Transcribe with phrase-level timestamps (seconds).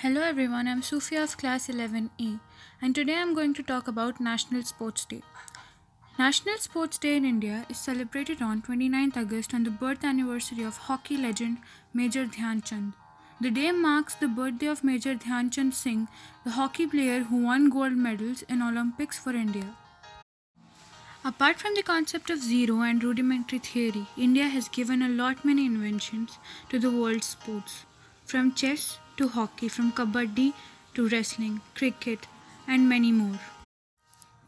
[0.00, 2.38] Hello everyone, I'm Sufiya of class 11E
[2.82, 5.22] and today I'm going to talk about National Sports Day.
[6.18, 10.76] National Sports Day in India is celebrated on 29th August on the birth anniversary of
[10.88, 11.56] hockey legend
[11.94, 12.92] Major Dhyan Chand.
[13.40, 16.08] The day marks the birthday of Major Dhyan Chand Singh,
[16.44, 19.74] the hockey player who won gold medals in Olympics for India.
[21.24, 25.64] Apart from the concept of zero and rudimentary theory, India has given a lot many
[25.64, 26.38] inventions
[26.68, 27.86] to the world's sports.
[28.26, 30.52] From chess to hockey, from kabaddi
[30.94, 32.26] to wrestling, cricket,
[32.66, 33.38] and many more.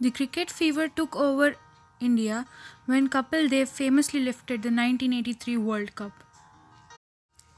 [0.00, 1.56] The cricket fever took over
[2.00, 2.46] India
[2.86, 6.12] when Kapil Dev famously lifted the 1983 World Cup.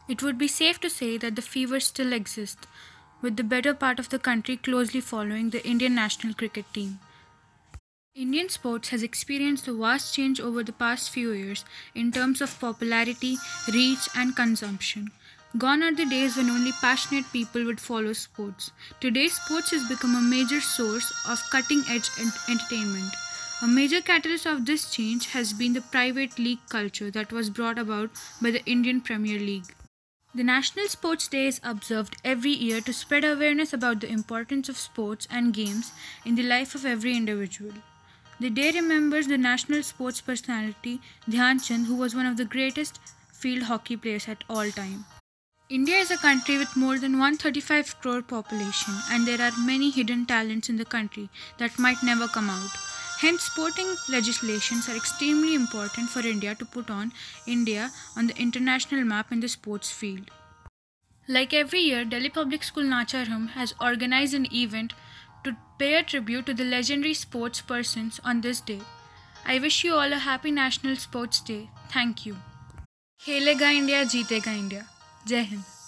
[0.09, 2.67] It would be safe to say that the fever still exists,
[3.21, 6.99] with the better part of the country closely following the Indian national cricket team.
[8.15, 12.59] Indian sports has experienced a vast change over the past few years in terms of
[12.59, 13.37] popularity,
[13.73, 15.13] reach, and consumption.
[15.59, 18.71] Gone are the days when only passionate people would follow sports.
[19.01, 22.09] Today, sports has become a major source of cutting edge
[22.49, 23.13] entertainment.
[23.61, 27.81] A major catalyst of this change has been the private league culture that was brought
[27.81, 29.75] about by the Indian Premier League.
[30.37, 34.79] The National Sports Day is observed every year to spread awareness about the importance of
[34.79, 35.91] sports and games
[36.25, 37.73] in the life of every individual.
[38.39, 43.01] The day remembers the national sports personality Dhyan Chand, who was one of the greatest
[43.33, 45.07] field hockey players at all time.
[45.71, 50.27] India is a country with more than 135 crore population and there are many hidden
[50.27, 52.71] talents in the country that might never come out.
[53.21, 57.13] Hence sporting legislations are extremely important for India to put on
[57.47, 60.33] India on the international map in the sports field.
[61.29, 64.95] Like every year, Delhi Public School Nacharam has organized an event
[65.45, 68.81] to pay a tribute to the legendary sports persons on this day.
[69.47, 71.69] I wish you all a happy National Sports Day.
[71.91, 72.39] Thank you.
[73.25, 74.87] Khelega India, Jeetega India.
[75.27, 75.80] Jai Hind.